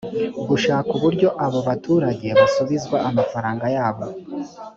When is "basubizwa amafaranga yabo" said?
2.39-4.05